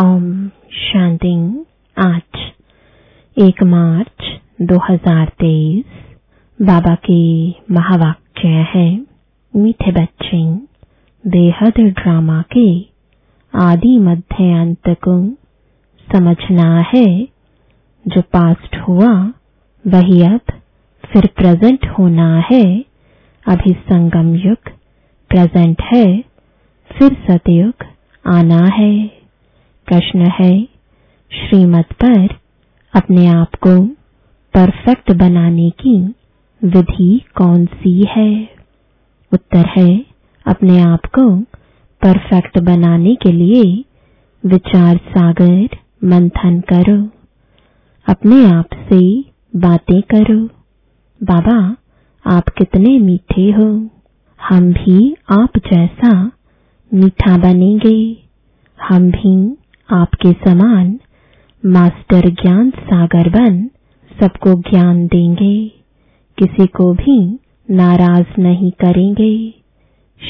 ओम 0.00 0.48
शांति 0.72 1.64
आज 1.98 2.52
एक 3.38 3.62
मार्च 3.62 4.40
2023 4.62 5.82
बाबा 6.62 6.94
के 6.94 7.50
महावाक्य 7.50 8.48
है, 8.48 9.00
मीठे 9.56 9.92
बच्चे, 9.92 10.54
बेहद 11.26 11.72
ड्रामा 11.78 12.44
के 12.56 12.80
आदि 13.54 13.98
मध्य 13.98 14.60
अंत 14.60 14.88
को 14.88 15.28
समझना 16.12 16.84
है, 16.94 17.28
जो 18.08 18.20
पास्ट 18.20 18.76
हुआ, 18.76 19.32
वही 19.86 20.22
अब 20.22 20.40
फिर 21.12 21.28
प्रेजेंट 21.36 21.86
होना 21.86 22.44
है। 22.52 22.84
अभी 23.48 23.72
संगम 23.72 24.34
युग 24.34 24.70
प्रेजेंट 25.28 25.82
है, 25.94 26.24
फिर 26.98 27.16
सतयुग 27.30 27.74
आना 28.26 28.64
है। 28.64 29.23
प्रश्न 29.86 30.30
है, 30.40 30.64
श्रीमत 31.32 31.86
पर 32.04 32.28
अपने 32.94 33.26
आप 33.26 33.54
को 33.54 33.86
परफेक्ट 34.54 35.12
बनाने 35.12 35.70
की 35.70 36.14
विधि 36.64 37.24
कौन 37.34 37.66
सी 37.66 38.06
है? 38.16 38.48
उत्तर 39.32 39.66
है, 39.78 40.06
अपने 40.46 40.80
आप 40.80 41.00
को 41.06 41.36
परफेक्ट 42.02 42.58
बनाने 42.58 43.14
के 43.14 43.32
लिए 43.32 43.84
विचार 44.46 44.96
सागर, 44.96 45.68
मंथन 46.04 46.60
करो। 46.60 47.08
अपने 48.08 48.46
आप 48.46 48.66
से 48.74 49.20
बातें 49.56 50.02
करो। 50.02 50.46
बाबा, 51.22 51.76
आप 52.26 52.48
कितने 52.48 52.98
मीठे 52.98 53.52
हो। 53.52 53.88
हम 54.48 54.72
भी 54.72 55.16
आप 55.32 55.50
जैसा 55.58 56.32
मीठा 56.94 57.38
बनेंगे। 57.38 58.24
हम 58.82 59.10
भी 59.10 59.63
आपके 59.94 60.32
समान, 60.32 61.00
मास्टर 61.66 62.28
ज्ञान 62.28 62.70
सागर 62.70 63.28
बन, 63.28 63.70
सबको 64.20 64.70
ज्ञान 64.70 65.06
देंगे। 65.06 65.68
किसी 66.38 66.66
को 66.66 66.94
भी 66.94 67.38
नाराज़ 67.70 68.40
नहीं 68.40 68.70
करेंगे। 68.70 69.54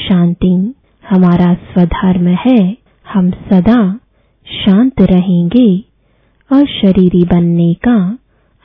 शांति, 0.09 0.73
हमारा 1.09 1.53
स्वधर्म 1.53 2.27
है। 2.27 2.77
हम 3.13 3.31
सदा 3.31 3.99
शांत 4.65 5.01
रहेंगे 5.01 5.83
और 6.53 6.65
शरीरी 6.65 7.23
बनने 7.23 7.73
का 7.73 8.17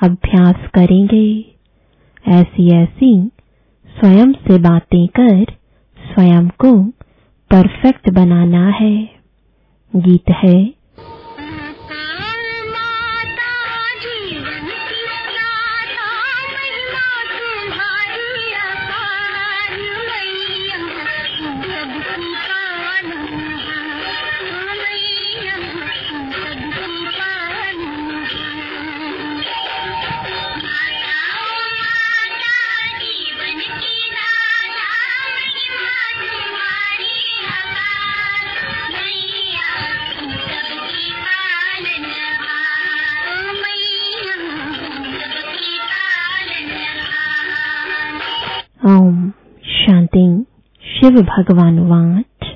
अभ्यास 0.03 0.57
करेंगे। 0.75 1.45
ऐसी 2.29 2.77
ऐसी 2.77 3.31
स्वयं 4.01 4.33
से 4.33 4.59
बातें 4.59 5.07
कर, 5.07 5.45
स्वयं 5.99 6.49
को 6.49 6.85
परफेक्ट 7.51 8.11
बनाना 8.11 8.69
है। 8.69 9.11
गीत 9.97 10.31
है 10.31 10.80
शिव 51.11 51.23
भगवान 51.23 51.79
वाच, 51.79 52.47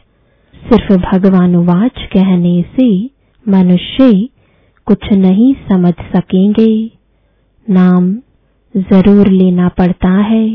सिर्फ़ 0.56 0.92
भगवान 0.92 1.56
वाच 1.56 1.92
कहने 2.12 2.62
से 2.62 3.10
मनुष्य 3.48 4.28
कुछ 4.87 5.12
नहीं 5.12 5.54
समझ 5.54 5.94
सकेंगे। 5.94 6.91
नाम 7.70 8.15
ज़रूर 8.76 9.28
लेना 9.28 9.69
पड़ता 9.69 10.09
है। 10.09 10.48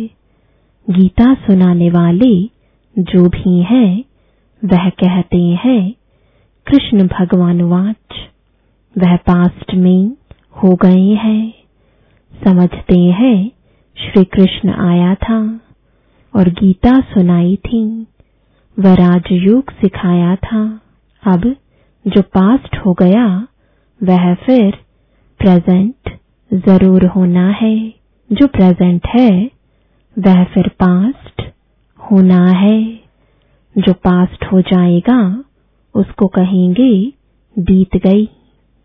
गीता 0.89 1.33
सुनाने 1.33 1.89
वाले 1.89 2.43
जो 2.97 3.29
भी 3.29 3.61
हैं, 3.61 4.03
वह 4.65 4.89
कहते 4.89 5.41
हैं, 5.41 5.93
कृष्ण 6.67 7.07
भगवान 7.07 7.61
वाच, 7.61 8.31
वह 8.97 9.15
पास्ट 9.15 9.75
में 9.75 10.11
हो 10.63 10.75
गए 10.75 11.13
हैं। 11.13 11.53
समझते 12.43 12.99
हैं 12.99 13.51
श्री 13.97 14.23
कृष्ण 14.23 14.69
आया 14.69 15.15
था। 15.15 15.61
और 16.35 16.49
गीता 16.49 16.99
सुनाई 16.99 17.55
थी। 17.55 18.07
वह 18.79 18.93
राजयोग 18.93 19.71
सिखाया 19.71 20.35
था। 20.35 20.81
अब 21.23 21.55
जो 22.07 22.21
पास्ट 22.21 22.77
हो 22.77 22.93
गया, 22.93 23.47
वह 24.03 24.33
फिर 24.33 24.77
प्रेजेंट 25.39 26.17
ज़रूर 26.53 27.05
होना 27.05 27.49
है। 27.49 27.93
जो 28.31 28.47
प्रेजेंट 28.47 29.07
है, 29.07 29.51
वह 30.19 30.43
फिर 30.43 30.67
पास्ट 30.67 31.41
होना 31.99 32.45
है। 32.45 32.99
जो 33.77 33.93
पास्ट 33.93 34.45
हो 34.45 34.61
जाएगा, 34.61 35.43
उसको 35.95 36.27
कहेंगे, 36.27 37.13
बीत 37.59 37.97
गई। 37.97 38.25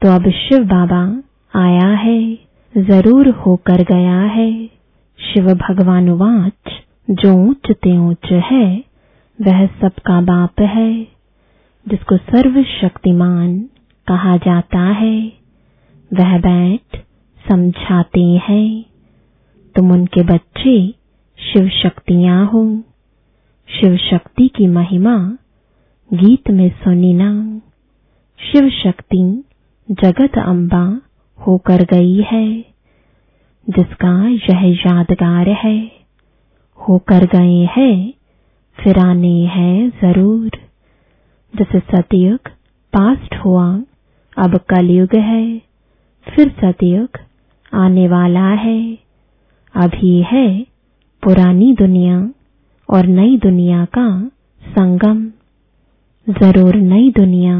तो 0.02 0.08
अब 0.08 0.30
शिव 0.30 0.58
बाबा 0.64 1.22
आया 1.60 1.88
है, 1.88 2.38
ज़रूर 2.78 3.28
होकर 3.28 3.82
गया 3.82 4.20
है। 4.20 4.66
शिव 5.18 5.54
भगवान 5.54 6.08
वाच 6.10 6.72
जो 7.10 7.34
ऊंच 7.34 7.72
ते 7.72 7.98
ऊंच 7.98 8.32
है, 8.32 8.84
वह 9.40 9.66
सबका 9.66 10.20
बाप 10.20 10.60
है, 10.60 11.04
जिसको 11.88 12.16
सर्व 12.16 12.62
शक्तिमान 12.62 13.58
कहा 14.06 14.36
जाता 14.36 14.78
है। 14.78 15.32
वह 16.12 16.38
बैठ 16.38 17.00
समझाते 17.48 18.22
हैं, 18.22 18.84
तुम 19.76 19.92
उनके 19.92 20.22
बच्चे 20.22 20.94
शिव 21.38 21.68
शक्तियाँ 21.68 22.46
हो। 22.46 22.82
शिव 23.68 23.96
शक्ति 23.96 24.48
की 24.48 24.66
महिमा 24.66 25.38
गीत 26.12 26.50
में 26.50 26.68
सुनी 26.68 27.14
ना। 27.14 27.60
शिव 28.38 28.70
शक्ति 28.70 29.44
जगत 29.90 30.38
अम्बा 30.38 31.00
होकर 31.46 31.84
गई 31.84 32.22
है, 32.22 32.60
जिसका 33.70 34.28
यह 34.28 34.64
यादगार 34.86 35.48
है। 35.48 36.03
होकर 36.78 37.24
गए 37.26 37.64
हैं, 37.76 38.12
फिर 38.78 38.98
आने 38.98 39.44
हैं 39.46 39.90
ज़रूर। 39.90 40.50
जैसे 41.54 41.78
सतयुग 41.80 42.48
पास्ट 42.92 43.34
हुआ, 43.34 43.66
अब 44.36 44.56
कलयुग 44.70 45.14
है, 45.14 45.58
फिर 46.26 46.48
सतयुग 46.50 47.18
आने 47.72 48.08
वाला 48.08 48.48
है। 48.48 48.98
अभी 49.74 50.20
है 50.22 50.48
पुरानी 51.22 51.72
दुनिया 51.74 52.18
और 52.88 53.06
नई 53.06 53.36
दुनिया 53.36 53.84
का 53.84 54.08
संगम। 54.62 55.24
ज़रूर 56.26 56.74
नई 56.74 57.10
दुनिया 57.10 57.56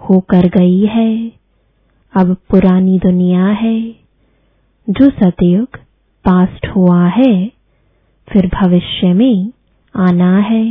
होकर 0.00 0.48
गई 0.48 0.86
है, 0.86 1.32
अब 2.14 2.36
पुरानी 2.50 2.98
दुनिया 2.98 3.46
है, 3.46 3.80
जो 4.88 5.10
सतयुग 5.10 5.76
पास्ट 6.24 6.66
हुआ 6.66 7.06
है। 7.08 7.55
फिर 8.36 8.50
भविष्य 8.62 9.12
में 9.12 9.52
आना 9.96 10.38
है। 10.38 10.66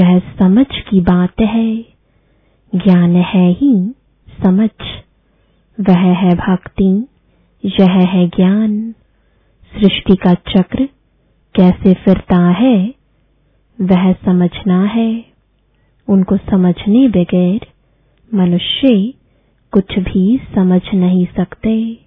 यह 0.00 0.18
समझ 0.18 0.66
की 0.66 1.00
बात 1.00 1.40
है। 1.40 1.76
ज्ञान 2.74 3.16
है 3.16 3.52
ही 3.52 3.94
समझ। 4.42 4.70
वह 5.80 5.98
है 5.98 6.34
भक्ति, 6.34 7.06
यह 7.64 7.90
है 7.90 8.28
ज्ञान। 8.28 8.94
सृष्टि 9.74 10.16
का 10.16 10.34
चक्र 10.34 10.88
कैसे 11.54 11.94
फिरता 11.94 12.48
है, 12.48 12.94
वह 13.80 14.12
समझना 14.12 14.84
है। 14.84 15.24
उनको 16.08 16.36
समझने 16.36 17.08
बगैर 17.08 17.66
मनुष्य 18.34 19.14
कुछ 19.70 19.98
भी 19.98 20.40
समझ 20.54 20.82
नहीं 20.94 21.26
सकते। 21.26 21.98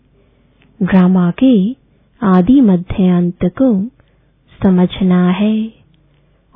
ड्रामा 0.83 1.33
के 1.43 1.75
आदि 2.23 2.61
मध्य 2.61 3.07
अंत 3.07 3.45
को 3.45 4.00
समझना 4.63 5.29
है। 5.29 5.73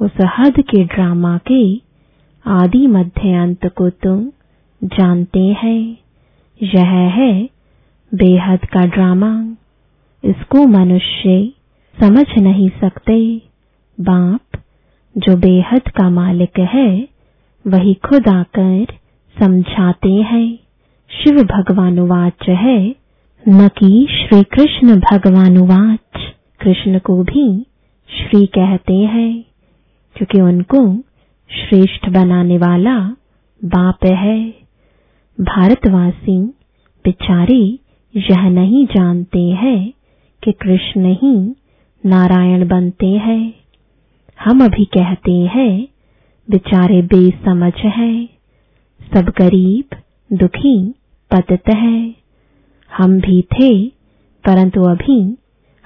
उस 0.02 0.12
हद 0.38 0.54
के 0.60 0.84
ड्रामा 0.84 1.40
के 1.52 1.82
आदि 2.46 2.88
मध्य 2.88 3.34
अंत 3.34 3.66
को 3.66 3.90
तुम 3.90 4.32
जानते 4.84 5.40
हैं। 5.40 5.98
यह 6.64 6.90
है 6.90 7.50
बेहद 8.14 8.60
का 8.60 8.86
ड्रामा। 8.86 9.56
इसको 10.24 10.66
मनुष्य 10.68 11.54
समझ 12.02 12.26
नहीं 12.38 12.70
सकते। 12.70 13.42
बाप, 14.02 14.60
जो 15.18 15.38
बेहद 15.38 15.82
का 15.82 16.10
मालिक 16.10 16.60
है, 16.60 17.08
वही 17.68 17.94
खुद 17.94 18.28
आकर 18.28 18.86
समझाते 19.44 20.14
हैं। 20.14 20.60
शिव 21.12 21.44
भगवानुवाच 21.44 22.50
है, 22.50 22.96
न 23.48 23.68
कि 23.68 24.08
श्री 24.10 24.44
कृष्ण 24.44 25.00
भगवानुवाच 25.00 26.34
कृष्ण 26.60 27.00
को 27.00 27.24
भी 27.24 27.66
श्री 28.10 28.46
कहते 28.46 28.94
हैं, 28.94 29.46
क्योंकि 30.16 30.42
उनको 30.42 30.98
श्रेष्ठ 31.50 32.10
बनाने 32.10 32.58
वाला 32.58 33.00
बाप 33.66 34.06
है। 34.06 34.50
भारतवासी 35.42 36.42
बेचारे 37.06 37.80
यह 38.16 38.50
नहीं 38.50 38.86
जानते 38.86 39.40
हैं 39.40 39.94
कि 40.44 40.52
कृष्ण 40.52 41.14
ही 41.14 41.56
नारायण 42.06 42.68
बनते 42.68 43.08
हैं। 43.08 43.54
हम 44.40 44.66
अभी 44.66 44.86
कहते 44.86 45.32
हैं, 45.32 45.88
बेचारे 46.50 47.02
बेसमझ 47.02 47.74
हैं, 47.74 48.30
सब 49.14 49.34
गरीब 49.38 49.96
दुखी 50.34 50.94
पतित 51.32 51.70
है। 51.70 52.16
हम 52.98 53.20
भी 53.20 53.42
थे, 53.42 53.88
परंतु 54.46 54.82
अभी 54.84 55.38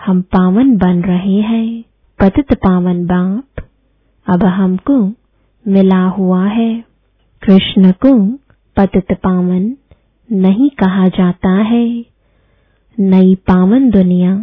हम 0.05 0.21
पावन 0.21 0.77
बन 0.77 1.01
रहे 1.01 1.41
हैं। 1.41 1.83
पतित 2.21 2.53
पावन 2.53 3.05
बाप, 3.05 3.63
अब 4.27 4.43
हमको 4.43 5.13
मिला 5.67 6.03
हुआ 6.05 6.45
है। 6.45 6.83
कृष्ण 7.41 7.91
को 7.91 8.27
पतित 8.77 9.17
पावन 9.23 9.77
नहीं 10.31 10.69
कहा 10.69 11.07
जाता 11.07 11.49
है। 11.49 12.05
नई 12.99 13.35
पावन 13.35 13.89
दुनिया 13.89 14.35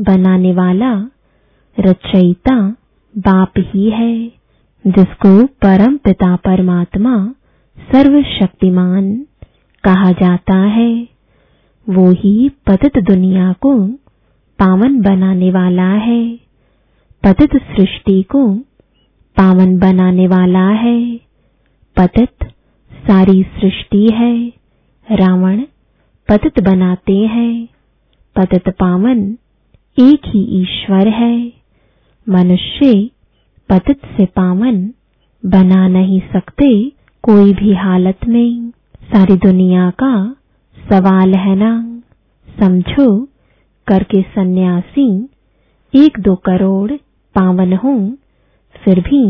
बनाने 0.00 0.52
वाला 0.52 1.08
रचयिता 1.80 2.76
बाप 3.18 3.52
ही 3.58 3.90
है, 3.90 4.26
जिसको 4.86 5.46
परम 5.46 5.96
पिता 5.96 6.36
परमात्मा 6.36 7.34
सर्वशक्तिमान 7.78 9.26
कहा 9.84 10.12
जाता 10.12 10.56
है। 10.56 11.08
वो 11.88 12.10
ही 12.10 12.48
पतित 12.48 12.98
दुनिया 12.98 13.52
को 13.52 13.86
पावन 14.58 15.00
बनाने 15.02 15.50
वाला 15.50 15.90
है। 15.90 16.43
पतित 17.24 17.56
सृष्टि 17.56 18.22
को 18.22 18.54
पावन 19.36 19.78
बनाने 19.78 20.26
वाला 20.26 20.68
है। 20.68 21.16
पतित 21.96 22.44
सारी 22.92 23.42
सृष्टि 23.42 24.08
है। 24.14 24.48
रावण 25.10 25.62
पतित 26.28 26.60
बनाते 26.60 27.18
हैं। 27.18 27.68
पतित 28.36 28.68
पावन 28.68 29.32
एक 29.98 30.20
ही 30.26 30.62
ईश्वर 30.62 31.08
है। 31.08 31.52
मनुष्य 32.28 33.10
पतित 33.68 34.00
से 34.04 34.26
पावन 34.26 34.88
बना 35.46 35.88
नहीं 35.88 36.20
सकते 36.20 36.92
कोई 37.22 37.54
भी 37.54 37.74
हालत 37.74 38.18
में। 38.28 38.70
सारी 39.04 39.36
दुनिया 39.36 39.90
का 39.90 40.36
सवाल 40.90 41.34
है 41.34 41.56
ना? 41.56 42.02
समझो, 42.60 43.28
करके 43.86 44.22
सन्यासी 44.22 45.28
एक 45.94 46.20
दो 46.20 46.34
करोड़ 46.34 46.92
पावन 47.34 47.72
हो, 47.74 47.94
फिर 48.76 49.00
भी 49.00 49.24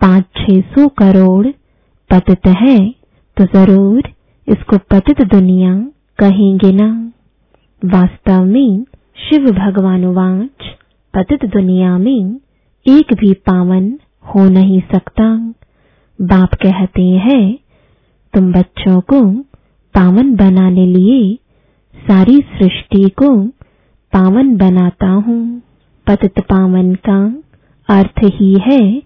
पाँच 0.00 0.24
छह 0.36 0.60
सौ 0.74 0.86
करोड़ 0.98 1.46
पतित 2.10 2.46
है 2.58 2.78
तो 3.36 3.44
ज़रूर 3.46 4.08
इसको 4.48 4.78
पतित 4.90 5.20
दुनिया 5.28 5.74
कहेंगे 6.18 6.72
ना। 6.72 6.88
वास्तव 7.82 8.44
में 8.44 8.84
शिव 9.20 9.44
भगवान 9.44 9.70
भगवानुवाच 9.70 10.66
पतित 11.14 11.44
दुनिया 11.44 11.96
में 11.98 12.40
एक 12.86 13.12
भी 13.14 13.32
पावन 13.46 13.92
हो 14.24 14.48
नहीं 14.48 14.80
सकता। 14.94 15.24
बाप 16.18 16.54
कहते 16.54 17.02
हैं, 17.02 17.58
तुम 18.34 18.52
बच्चों 18.52 19.00
को 19.00 19.20
पावन 19.94 20.34
बनाने 20.36 20.86
लिए 20.86 21.34
सारी 21.94 22.36
सृष्टि 22.54 23.08
को 23.18 23.30
पावन 24.12 24.56
बनाता 24.56 25.06
हूँ। 25.06 25.40
पतित 26.08 26.38
पावन 26.38 26.94
का 26.94 27.42
अर्थ 27.88 28.20
ही 28.24 28.54
है 28.60 29.02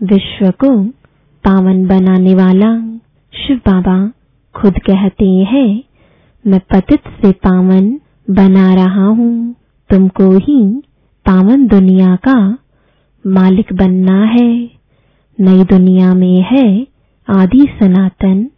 विश्व 0.00 0.50
को 0.50 0.84
पावन 1.44 1.86
बनाने 1.86 2.34
वाला। 2.34 2.70
शिव 3.34 3.56
बाबा 3.56 4.12
खुद 4.54 4.78
कहते 4.78 5.28
हैं, 5.28 5.82
मैं 6.46 6.60
पतित 6.60 7.00
से 7.00 7.32
पावन 7.32 8.00
बना 8.30 8.74
रहा 8.74 9.06
हूँ। 9.06 9.54
तुमको 9.90 10.30
ही 10.38 10.82
पावन 11.26 11.66
दुनिया 11.66 12.16
का 12.16 12.58
मालिक 13.26 13.72
बनना 13.72 14.24
है। 14.24 14.70
नई 15.40 15.64
दुनिया 15.64 16.14
में 16.14 16.42
है 16.42 16.86
आदि 17.28 17.66
सनातन, 17.80 18.50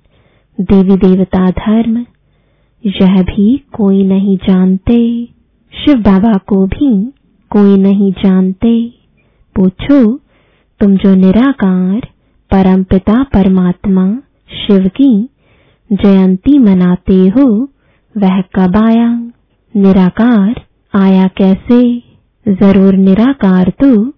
देवी 0.60 0.96
देवता 0.96 1.50
धर्म। 1.50 1.98
यह 2.86 3.22
भी 3.22 3.56
कोई 3.72 4.02
नहीं 4.02 4.36
जानते। 4.36 5.28
शिव 5.72 5.94
बाबा 5.94 6.32
को 6.46 6.66
भी 6.66 7.12
कोई 7.56 7.76
नहीं 7.76 8.12
जानते। 8.12 8.92
पूछो, 9.56 10.16
तुम 10.80 10.96
जो 10.96 11.14
निराकार 11.14 12.00
परमपिता 12.50 13.22
परमात्मा 13.22 14.06
शिव 14.50 14.88
की 14.88 15.28
जयंती 15.92 16.58
मनाते 16.58 17.16
हो, 17.28 17.68
वह 18.14 18.40
कब 18.40 18.76
आया? 18.76 19.08
निराकार 19.76 20.64
आया 20.94 21.26
कैसे? 21.26 22.02
ज़रूर 22.48 22.94
निराकार 22.94 23.72
तो 23.82 24.10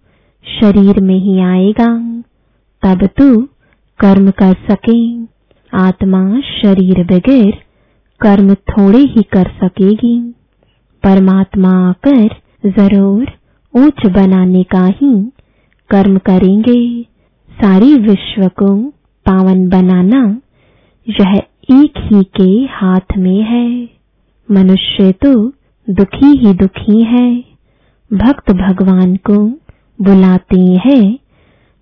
शरीर 0.45 1.01
में 1.01 1.19
ही 1.19 1.39
आएगा। 1.41 2.23
तब 2.83 3.07
तू 3.07 3.43
कर्म 3.99 4.31
कर 4.31 4.57
सके। 4.71 5.25
आत्मा 5.73 6.41
शरीर 6.41 7.05
बगैर 7.05 7.53
कर्म 8.21 8.55
थोड़े 8.55 8.99
ही 8.99 9.23
कर 9.23 9.51
सकेगी। 9.65 10.19
परमात्मा 11.05 11.89
आकर 11.89 12.29
ज़रूर 12.67 13.33
ऊंच 13.75 14.07
बनाने 14.07 14.63
का 14.65 14.85
ही 14.87 15.15
कर्म 15.91 16.17
करेंगे। 16.19 16.81
सारी 17.51 17.95
विश्व 18.01 18.47
को 18.59 18.75
पावन 19.27 19.69
बनाना 19.69 20.23
यह 21.07 21.37
एक 21.73 21.99
ही 22.05 22.23
के 22.37 22.51
हाथ 22.73 23.17
में 23.19 23.43
है। 23.43 23.69
मनुष्य 24.49 25.13
तो 25.25 25.35
दुखी 25.89 26.33
ही 26.39 26.53
दुखी 26.55 27.03
है। 27.05 27.31
भक्त 28.11 28.53
भगवान 28.53 29.17
को 29.31 29.39
बुलाते 29.99 30.61
हैं 30.87 31.05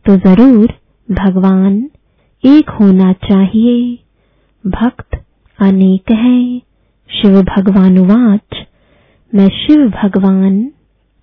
तो 0.06 0.16
ज़रूर 0.19 0.72
भगवान 1.08 1.82
एक 2.44 2.70
होना 2.70 3.12
चाहिए। 3.25 3.98
भक्त 4.64 5.16
अनेक 5.58 6.10
है। 6.12 6.58
शिव 7.10 7.42
भगवान 7.42 7.99
वाच। 8.06 8.64
मैं 9.32 9.49
शिव 9.56 9.88
भगवान 9.92 10.54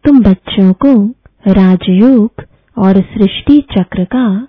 तुम 0.03 0.24
बच्चों 0.24 0.74
को 0.74 1.08
राजयोग 1.48 2.31
और 2.77 2.93
सृष्टि 2.93 3.62
चक्र 3.62 4.03
का 4.03 4.48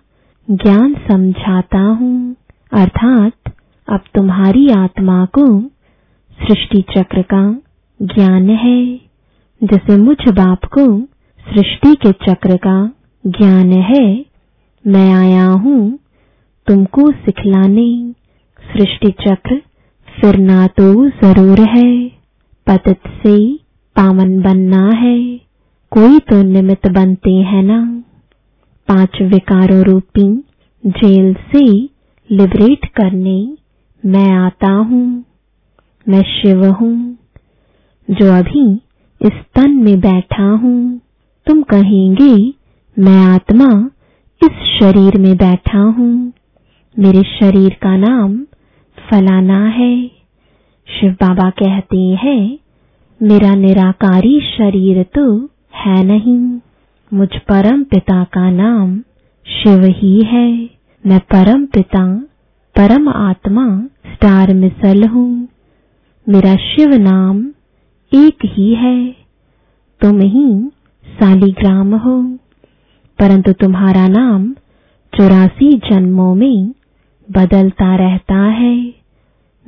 ज्ञान 0.50 0.94
समझाता 0.94 1.78
हूँ। 1.78 2.36
अर्थात, 2.72 3.32
अब 3.88 4.00
तुम्हारी 4.14 4.68
आत्मा 4.68 5.24
को 5.24 5.60
सृष्टि 6.42 6.84
चक्र 6.96 7.22
का 7.22 7.56
ज्ञान 8.02 8.50
है, 8.50 8.96
जैसे 9.64 9.96
मुझ 9.96 10.16
बाप 10.28 10.64
को 10.64 11.00
सृष्टि 11.54 11.94
के 11.94 12.12
चक्र 12.12 12.56
का 12.56 12.90
ज्ञान 13.26 13.72
है। 13.72 14.26
मैं 14.86 15.14
आया 15.14 15.46
हूँ 15.46 15.98
तुमको 16.66 17.12
सिखलाने। 17.12 18.12
सृष्टि 18.72 19.08
चक्र 19.08 19.62
फिरना 20.20 20.66
तो 20.66 21.08
ज़रूर 21.08 21.60
है। 21.60 22.08
पतित 22.66 23.00
से 23.26 23.61
पावन 23.96 24.40
बनना 24.42 24.88
है, 24.90 25.18
कोई 25.92 26.18
तो 26.18 26.42
निमित्त 26.42 26.88
बनते 26.90 27.30
हैं 27.30 27.62
ना। 27.62 27.80
पाँच 28.88 29.20
विकारों 29.22 29.82
रूपी 29.84 30.26
जेल 30.84 31.34
से 31.52 31.64
लिबरेट 32.30 32.86
करने 32.96 33.36
मैं 34.02 34.30
आता 34.30 34.70
हूँ, 34.70 35.24
मैं 36.06 36.22
शिव 36.22 36.64
हूँ, 36.70 37.18
जो 38.08 38.32
अभी 38.32 38.64
इस 39.20 39.42
तन 39.54 39.70
में 39.76 39.98
बैठा 40.00 40.48
हूँ। 40.52 41.00
तुम 41.46 41.62
कहेंगे, 41.62 42.34
मैं 42.96 43.24
आत्मा 43.24 43.68
इस 44.40 44.64
शरीर 44.78 45.18
में 45.18 45.36
बैठा 45.36 45.78
हूँ। 45.78 46.32
मेरे 46.96 47.22
शरीर 47.30 47.76
का 47.82 47.96
नाम 47.96 48.36
फलाना 48.98 49.64
है। 49.68 49.94
शिव 50.88 51.12
बाबा 51.12 51.48
कहते 51.50 52.00
हैं 52.22 52.61
मेरा 53.22 53.54
निराकारी 53.54 54.40
शरीर 54.40 55.02
तो 55.02 55.46
है 55.74 56.04
नहीं। 56.04 56.60
मुझ 57.14 57.28
परम 57.28 57.82
पिता 57.82 58.24
का 58.24 58.50
नाम 58.50 58.98
शिव 59.46 59.84
ही 59.84 60.20
है। 60.20 60.70
मैं 61.06 61.20
परम 61.20 61.66
पिता, 61.66 62.16
परम 62.78 63.08
आत्मा, 63.08 63.82
स्टार 63.84 64.54
मिसल 64.54 65.06
हूँ। 65.06 65.48
मेरा 66.28 66.56
शिव 66.56 66.88
नाम 66.88 67.46
एक 68.14 68.38
ही 68.44 68.74
है। 68.74 69.16
तुम 70.00 70.20
ही 70.20 70.70
सालीग्राम 71.06 71.94
हो। 71.94 72.22
परंतु 73.18 73.52
तुम्हारा 73.52 74.08
नाम 74.08 74.52
चौरासी 75.16 75.78
जन्मों 75.78 76.34
में 76.34 76.74
बदलता 77.30 77.96
रहता 77.96 78.38
है। 78.38 78.94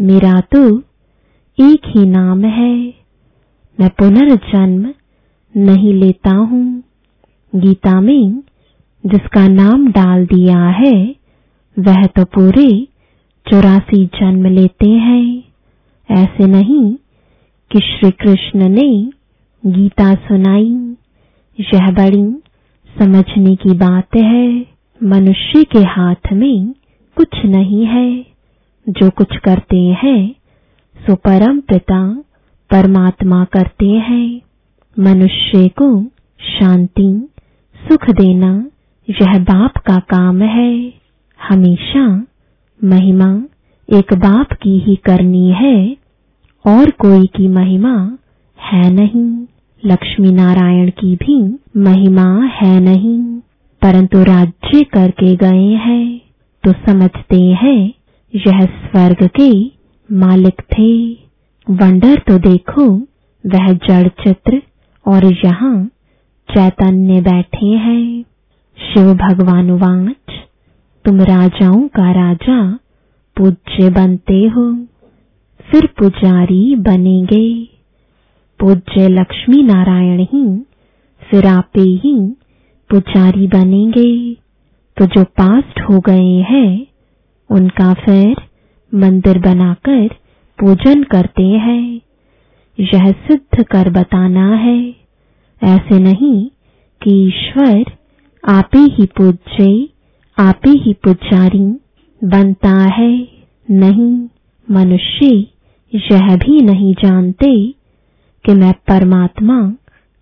मेरा 0.00 0.40
तो 0.40 0.78
एक 1.60 1.80
ही 1.86 2.06
नाम 2.08 2.44
है। 2.44 3.03
मैं 3.80 3.88
पुनर्जन्म 3.88 4.94
नहीं 5.56 5.94
लेता 5.94 6.30
हूँ। 6.30 6.82
गीता 7.54 8.00
में 8.00 8.42
जिसका 9.06 9.48
नाम 9.48 9.88
डाल 9.88 10.26
दिया 10.26 10.58
है, 10.58 11.16
वह 11.78 12.06
तो 12.06 12.24
पूरे 12.24 12.88
चौरासी 13.50 14.06
जन्म 14.06 14.46
लेते 14.46 14.90
हैं। 14.90 15.44
ऐसे 16.10 16.46
नहीं 16.46 16.94
कि 17.72 17.78
श्री 17.78 18.10
कृष्ण 18.10 18.68
ने 18.68 19.10
गीता 19.66 20.14
सुनाई। 20.14 20.96
यह 21.60 21.90
बड़ी 21.90 22.42
समझने 22.98 23.56
की 23.56 23.72
बात 23.72 24.16
है, 24.16 24.66
मनुष्य 25.02 25.64
के 25.64 25.78
हाथ 25.78 26.32
में 26.32 26.74
कुछ 27.16 27.44
नहीं 27.44 27.86
है। 27.86 28.26
जो 28.88 29.10
कुछ 29.10 29.36
करते 29.36 29.76
हैं, 29.76 30.34
सो 30.96 31.14
परम 31.14 31.60
पिता 31.60 32.22
परमात्मा 32.74 33.44
करते 33.44 33.86
हैं। 33.86 34.40
मनुष्य 34.98 35.68
को 35.68 36.04
शांति, 36.40 37.28
सुख 37.88 38.10
देना 38.10 38.66
यह 39.10 39.38
बाप 39.38 39.72
का 39.78 39.98
काम 39.98 40.42
है। 40.42 40.92
हमेशा 41.48 42.26
महिमा 42.84 43.42
एक 43.98 44.14
बाप 44.14 44.52
की 44.52 44.78
ही 44.78 44.96
करनी 44.96 45.50
है। 45.50 45.96
और 46.66 46.90
कोई 46.90 47.26
की 47.26 47.48
महिमा 47.48 48.18
है 48.60 48.90
नहीं। 48.90 49.46
लक्ष्मी 49.84 50.30
नारायण 50.30 50.90
की 50.90 51.16
भी 51.16 51.58
महिमा 51.76 52.44
है 52.44 52.80
नहीं। 52.80 53.38
परंतु 53.82 54.22
राज्य 54.22 54.82
करके 54.82 55.36
गए 55.36 55.74
हैं 55.74 56.20
तो 56.64 56.72
समझते 56.72 57.42
हैं 57.42 57.92
यह 58.34 58.60
स्वर्ग 58.60 59.30
के 59.40 59.66
मालिक 60.14 60.62
थे। 60.78 61.23
वंडर 61.66 62.18
तो 62.18 62.38
देखो, 62.38 62.86
वह 63.44 63.72
जड़ 63.72 64.08
चित्र 64.08 64.62
और 65.06 65.24
यहाँ 65.44 65.86
चैतन्य 66.48 67.20
बैठे 67.20 67.66
हैं। 67.66 68.24
शिव 68.78 69.14
भगवान 69.14 69.70
वाच, 69.70 70.34
तुम 71.04 71.20
राजाओं 71.20 71.86
का 71.88 72.10
राजा 72.12 72.58
पूज्य 73.36 73.90
बनते 73.90 74.44
हो, 74.46 74.72
फिर 75.60 75.86
पुजारी 75.98 76.74
बनेंगे। 76.76 77.48
पूज्य 78.60 79.08
लक्ष्मी 79.08 79.62
नारायण 79.62 80.20
ही, 80.20 80.46
फिर 81.22 81.46
आपे 81.46 81.80
ही 81.80 82.16
पुजारी 82.90 83.46
बनेंगे। 83.46 84.34
तो 84.96 85.06
जो 85.06 85.24
पास्ट 85.24 85.80
हो 85.80 86.00
गए 86.00 86.36
हैं, 86.50 86.86
उनका 87.50 87.92
फिर 87.94 88.36
मंदिर 88.92 89.38
बनाकर 89.38 90.08
पूजन 90.64 91.02
करते 91.02 91.42
हैं। 91.42 92.00
यह 92.80 93.12
सिद्ध 93.12 93.64
कर 93.64 93.90
बताना 93.90 94.54
है। 94.54 94.94
ऐसे 95.64 95.98
नहीं 95.98 96.48
कि 97.02 97.28
ईश्वर 97.28 97.84
आपे 98.48 98.78
ही 98.78 99.06
पूज्य, 99.06 99.88
आपे 100.38 100.70
ही 100.70 100.92
पुजारी 100.92 101.80
बनता 102.24 102.82
है। 102.82 103.28
नहीं, 103.70 104.28
मनुष्य 104.70 105.26
यह 105.94 106.36
भी 106.36 106.60
नहीं 106.60 106.94
जानते 106.94 107.74
कि 108.44 108.54
मैं 108.54 108.72
परमात्मा 108.72 109.72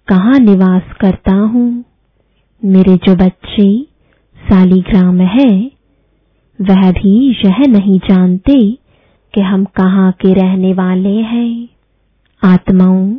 कहाँ 0.09 0.39
निवास 0.39 0.83
करता 1.01 1.35
हूँ। 1.35 1.85
मेरे 2.65 2.97
जो 2.97 3.17
बच्चे 3.17 3.87
सालीग्राम 4.37 5.21
है, 5.21 5.71
वह 6.61 6.93
भी 6.93 7.31
यह 7.47 7.59
नहीं 7.69 7.99
जानते 7.99 8.79
कि 9.35 9.41
हम 9.41 9.65
कहाँ 9.65 10.13
के 10.13 10.33
रहने 10.35 10.73
वाले 10.73 11.17
हैं। 11.21 11.69
आत्माओं 12.45 13.17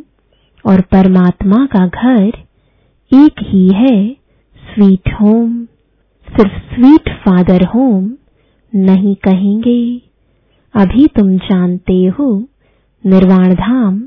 और 0.64 0.80
परमात्मा 0.80 1.66
का 1.66 1.86
घर 1.86 2.26
एक 3.12 3.34
ही 3.42 3.68
है। 3.68 4.16
स्वीट 4.56 5.12
होम 5.20 5.64
सिर्फ़ 6.28 6.74
स्वीट 6.74 7.08
फादर 7.08 7.64
होम 7.64 8.12
नहीं 8.74 9.14
कहेंगे। 9.14 10.02
अभी 10.74 11.06
तुम 11.06 11.36
जानते 11.38 12.04
हो, 12.04 12.44
निर्वाण 13.06 13.54
धाम 13.54 14.02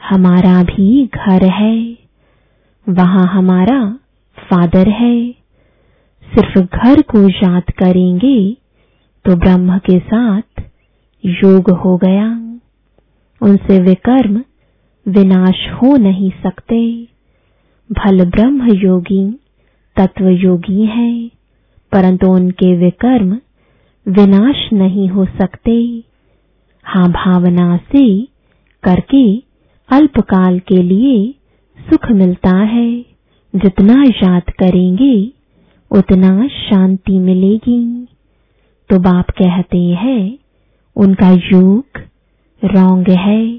हमारा 0.00 0.62
भी 0.62 1.06
घर 1.06 1.44
है। 1.44 1.98
वहाँ 2.86 3.26
हमारा 3.26 3.98
फादर 4.38 4.88
है। 4.88 5.30
सिर्फ़ 6.22 6.58
घर 6.58 7.02
को 7.02 7.28
याद 7.28 7.62
करेंगे 7.62 8.56
तो 9.24 9.36
ब्रह्म 9.36 9.78
के 9.78 9.98
साथ 9.98 10.57
योग 11.24 11.70
हो 11.70 11.96
गया। 11.96 12.26
उनसे 13.42 13.80
विकर्म 13.80 14.42
विनाश 15.06 15.56
हो 15.72 15.96
नहीं 15.96 16.30
सकते। 16.42 17.08
भल 17.90 18.24
ब्रह्म 18.24 18.74
योगी 18.74 19.30
तत्व 19.96 20.28
योगी 20.28 20.84
है, 20.86 21.28
परंतु 21.92 22.26
उनके 22.26 22.76
विकर्म 22.76 23.38
विनाश 24.06 24.72
नहीं 24.72 25.08
हो 25.08 25.24
सकते। 25.24 26.04
हाँ 26.84 27.10
भावना 27.10 27.76
से 27.76 28.22
करके 28.82 29.36
अल्पकाल 29.88 30.58
के 30.58 30.82
लिए 30.82 31.34
सुख 31.78 32.10
मिलता 32.10 32.56
है। 32.56 33.00
जितना 33.54 34.02
याद 34.02 34.42
करेंगे, 34.42 35.32
उतना 35.90 36.48
शांति 36.48 37.18
मिलेगी। 37.18 38.08
तो 38.90 38.98
बाप 38.98 39.30
कहते 39.30 39.78
हैं 39.78 40.38
उनका 40.98 41.30
योग 41.30 41.84
रोंग 42.64 43.08
है। 43.08 43.58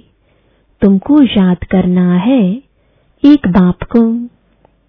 तुमको 0.81 1.23
याद 1.23 1.57
करना 1.57 2.15
है, 2.15 2.51
एक 3.25 3.47
बाप 3.47 3.83
को। 3.83 4.11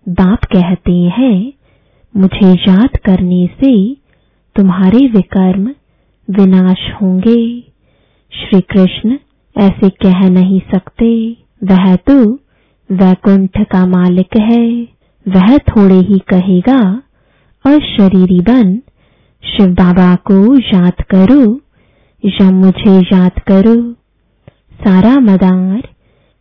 बाप 0.09 0.45
कहते 0.45 0.93
हैं, 0.93 1.53
मुझे 2.17 2.53
याद 2.53 2.97
करने 3.05 3.47
से 3.47 3.97
तुम्हारे 4.57 5.07
विकर्म 5.07 5.75
विनाश 6.31 6.79
होंगे। 7.03 7.61
श्री 8.33 8.61
कृष्ण 8.61 9.19
ऐसे 9.57 9.91
कह 9.91 10.31
नहीं 10.31 10.61
सकते, 10.61 11.37
वह 11.65 11.97
तो 11.97 12.35
वैकुंठ 12.93 13.51
का 13.59 13.87
मालिक 13.87 14.37
है। 14.37 14.83
वह 15.29 15.59
थोड़े 15.59 15.95
ही 15.95 16.19
कहेगा, 16.19 17.03
अशरीरी 17.67 18.41
बन, 18.41 18.77
शिव 19.45 19.67
बाबा 19.67 20.15
को 20.15 20.59
याद 20.61 21.03
करो। 21.15 21.61
या 22.25 22.51
मुझे 22.51 22.99
याद 22.99 23.33
करो, 23.39 23.93
सारा 24.85 25.21
मदार 25.21 25.89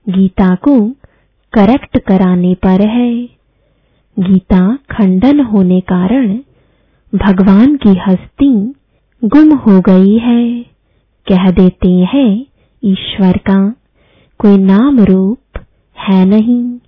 गीता 0.10 0.56
को 0.56 0.90
करेक्ट 1.54 2.00
कराने 2.00 2.54
पर 2.54 2.88
है। 2.88 3.24
गीता 4.20 4.76
खंडन 4.76 5.40
होने 5.40 5.80
कारण 5.80 6.40
भगवान 7.16 7.76
की 7.76 7.90
हस्ती 7.90 8.74
गुम 9.26 9.54
हो 9.54 9.82
गई 9.82 10.18
है। 10.18 10.62
कह 11.28 11.52
देते 11.52 11.90
हैं, 11.90 12.46
ईश्वर 12.84 13.38
का 13.38 13.76
कोई 14.38 14.58
नाम 14.58 15.00
रूप 15.00 15.60
है 16.00 16.26
नहीं। 16.26 16.80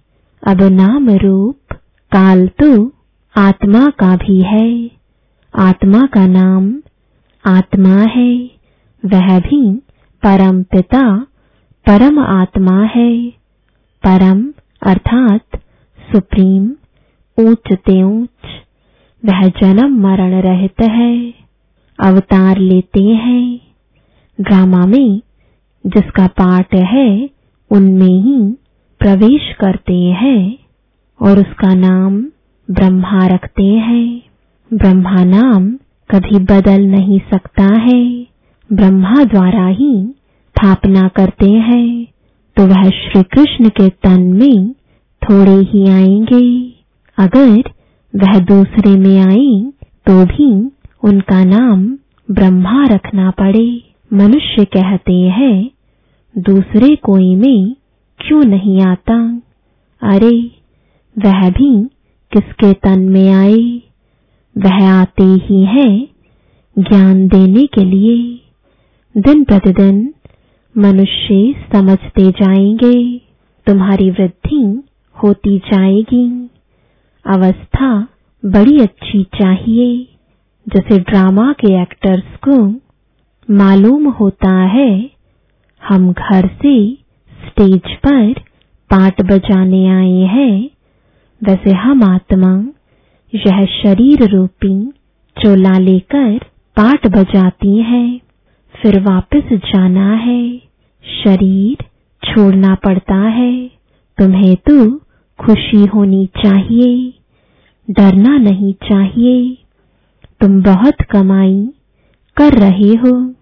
अब 0.47 0.61
नाम 0.61 1.09
रूप 1.09 1.73
काल 2.11 2.47
तो 2.47 2.91
आत्मा 3.37 3.87
का 3.87 4.15
भी 4.15 4.41
है। 4.41 4.91
आत्मा 5.55 6.01
का 6.05 6.27
नाम 6.27 6.75
आत्मा 7.45 7.95
है। 7.95 8.60
वह 9.05 9.39
भी 9.39 9.75
परम 10.25 10.63
पिता, 10.63 11.19
परम 11.89 12.19
आत्मा 12.19 12.83
है। 12.83 13.29
परम 14.07 14.53
अर्थात 14.85 15.41
सुप्रीम, 16.11 16.71
ऊंच 17.39 17.73
ते 17.73 18.03
ऊंच, 18.03 18.47
वह 19.25 19.47
जन्म 19.47 20.03
मरण 20.03 20.41
रहते 20.41 20.85
है, 20.85 21.33
अवतार 21.99 22.57
लेते 22.57 23.03
हैं। 23.03 23.59
ड्रामा 24.41 24.85
में 24.85 25.21
जिसका 25.85 26.27
पाठ 26.27 26.75
है, 26.75 27.29
उनमें 27.71 28.21
ही 28.21 28.57
प्रवेश 28.99 29.55
करते 29.59 29.95
हैं 29.95 30.57
और 31.21 31.39
उसका 31.39 31.73
नाम 31.73 32.21
ब्रह्मा 32.71 33.27
रखते 33.27 33.63
हैं। 33.63 34.21
ब्रह्मा 34.73 35.23
नाम 35.23 35.73
कभी 36.11 36.39
बदल 36.39 36.81
नहीं 36.81 37.19
सकता 37.19 37.63
है। 37.63 38.30
ब्रह्मा 38.73 39.23
द्वारा 39.23 39.67
ही 39.67 40.05
स्थापना 40.05 41.07
करते 41.07 41.49
हैं 41.51 42.07
तो 42.57 42.67
वह 42.67 42.89
श्री 42.89 43.23
कृष्ण 43.23 43.69
के 43.69 43.89
तन 43.89 44.21
में 44.21 44.73
थोड़े 45.23 45.55
ही 45.55 45.87
आएँगे। 45.87 46.73
अगर 47.17 47.63
वह 48.15 48.39
दूसरे 48.39 48.97
में 48.97 49.19
आए 49.19 49.71
तो 50.05 50.25
भी 50.25 50.71
उनका 51.03 51.43
नाम 51.43 51.97
ब्रह्मा 52.31 52.85
रखना 52.85 53.31
पड़े। 53.31 53.83
मनुष्य 54.13 54.65
कहते 54.65 55.13
हैं, 55.13 55.71
दूसरे 56.37 56.95
कोई 56.95 57.35
में 57.35 57.75
क्यों 58.19 58.43
नहीं 58.43 58.81
आता? 58.81 59.41
अरे, 60.01 60.51
वह 61.17 61.49
भी 61.49 61.83
किसके 62.31 62.73
तन 62.73 62.99
में 62.99 63.31
आए? 63.33 63.81
वह 64.57 64.91
आते 64.91 65.23
ही 65.23 65.65
है 65.65 66.07
ज्ञान 66.79 67.27
देने 67.27 67.65
के 67.65 67.85
लिए। 67.85 68.37
दिन 69.17 69.43
प्रतिदिन 69.43 70.13
मनुष्य 70.77 71.55
समझते 71.73 72.31
जाएँगे, 72.31 73.21
तुम्हारी 73.67 74.09
वृद्धि 74.09 74.83
होती 75.23 75.57
जाएगी। 75.57 76.49
अवस्था 77.25 78.07
बड़ी 78.45 78.79
अच्छी 78.79 79.23
चाहिए, 79.23 80.07
जैसे 80.69 80.99
ड्रामा 80.99 81.53
के 81.53 81.81
एक्टर्स 81.81 82.23
को 82.47 82.69
मालूम 83.53 84.07
होता 84.07 84.63
है, 84.63 85.09
हम 85.89 86.13
घर 86.13 86.47
से 86.47 86.97
स्टेज 87.47 87.81
पर 87.95 88.33
पाठ 88.89 89.21
बजाने 89.21 89.87
आए 89.87 90.21
हैं। 90.21 90.69
वैसे 91.43 91.71
हम 91.71 92.03
आत्मा, 92.03 92.65
यह 93.35 93.65
शरीर 93.65 94.29
रूपी 94.35 94.91
चोला 95.43 95.77
लेकर 95.77 96.37
पाठ 96.77 97.07
बजाती 97.07 97.77
है। 97.77 98.30
फिर 98.81 98.99
वापस 98.99 99.43
जाना 99.53 100.13
है। 100.13 100.57
शरीर 101.23 101.77
छोड़ना 102.23 102.75
पड़ता 102.75 103.15
है। 103.15 103.67
तुम्हें 104.17 104.55
तो 104.55 104.97
खुशी 105.39 105.85
होनी 105.85 106.25
चाहिए। 106.25 107.13
डरना 107.89 108.37
नहीं 108.37 108.73
चाहिए। 108.73 109.57
तुम 110.41 110.61
बहुत 110.61 111.01
कमाई 111.01 111.69
कर 112.37 112.53
रहे 112.53 112.95
हो। 112.95 113.33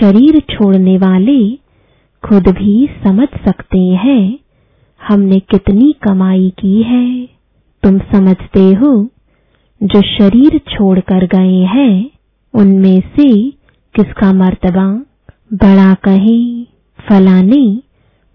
शरीर 0.00 0.40
छोड़ने 0.40 0.98
वाले 0.98 1.56
खुद 2.22 2.48
भी 2.48 2.88
समझ 3.04 3.28
सकते 3.28 3.78
हैं, 3.78 4.38
हमने 5.08 5.40
कितनी 5.40 5.94
कमाई 6.02 6.52
की 6.58 6.82
है। 6.82 7.26
तुम 7.82 7.98
समझते 7.98 8.72
हो, 8.72 9.08
जो 9.82 10.02
शरीर 10.02 10.58
छोड़कर 10.58 11.26
गए 11.26 11.62
हैं, 11.62 12.10
उनमें 12.54 13.00
से 13.00 13.61
किसका 13.94 14.32
मर्तबा? 14.32 14.86
बड़ा 15.52 15.94
कहे 15.94 16.64
फलाने 17.08 17.82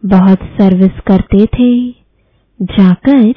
बहुत 0.06 0.38
सर्विस 0.44 1.00
करते 1.08 1.46
थे। 1.46 1.92
जाकर 2.62 3.34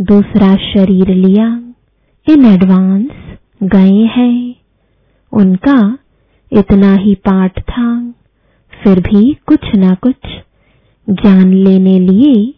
दूसरा 0.00 0.56
शरीर 0.56 1.08
लिया। 1.14 1.62
इन 2.30 2.46
एडवांस 2.46 3.10
गए 3.62 4.02
हैं। 4.04 4.54
उनका 5.32 5.98
इतना 6.52 6.94
ही 6.94 7.14
पाठ 7.14 7.60
था। 7.60 8.14
फिर 8.82 9.00
भी 9.00 9.36
कुछ 9.46 9.74
ना 9.76 9.94
कुछ 9.94 10.16
ज्ञान 11.10 11.52
लेने 11.52 11.98
लिए 11.98 12.54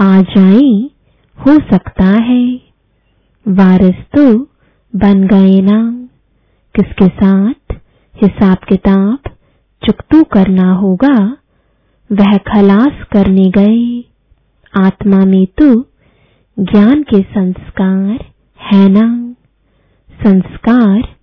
आ 0.00 0.22
जाए, 0.22 0.90
हो 1.46 1.58
सकता 1.58 2.04
है। 2.04 2.54
वारिस 3.48 3.94
तो 3.94 4.38
बन 4.96 5.26
गए 5.26 5.60
ना। 5.60 6.08
किसके 6.74 7.08
साथ? 7.08 7.54
हिसाब 8.22 8.56
किताब 8.68 9.18
चुकतू 9.84 10.24
करना 10.24 10.72
होगा, 10.72 11.36
वह 12.12 12.36
खलास 12.36 13.04
करने 13.12 13.50
गए। 13.50 14.04
आत्मा 14.76 15.24
में 15.24 15.46
तो 15.46 15.80
ज्ञान 16.58 17.02
के 17.02 17.22
संस्कार 17.22 18.32
है 18.60 18.88
ना। 18.88 19.34
संस्कार 20.26 21.16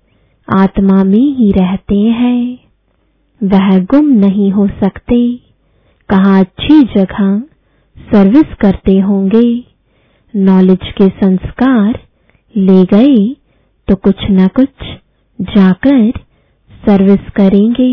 आत्मा 0.60 1.04
में 1.04 1.36
ही 1.36 1.52
रहते 1.52 1.98
हैं। 1.98 2.60
वह 3.44 3.80
गुम 3.80 4.06
नहीं 4.06 4.52
हो 4.52 4.68
सकते। 4.68 5.38
कहा 6.10 6.40
अच्छी 6.40 6.84
जगह 6.84 7.40
सर्विस 7.98 8.56
करते 8.62 9.00
होंगे। 9.00 9.64
नॉलेज 10.36 10.92
के 10.98 11.08
संस्कार 11.10 12.00
ले 12.58 12.84
गए 12.84 13.36
तो 13.88 13.96
कुछ 13.96 14.16
न 14.32 14.48
कुछ 14.48 14.70
जाकर 15.42 16.27
सर्विस 16.90 17.30
करेंगे। 17.36 17.92